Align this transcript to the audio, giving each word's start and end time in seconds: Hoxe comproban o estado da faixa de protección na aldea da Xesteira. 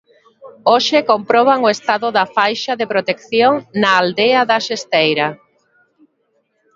Hoxe 0.71 0.99
comproban 1.11 1.59
o 1.67 1.71
estado 1.75 2.07
da 2.17 2.25
faixa 2.35 2.73
de 2.79 2.89
protección 2.93 3.53
na 3.81 3.89
aldea 4.01 4.41
da 4.49 4.57
Xesteira. 4.67 5.27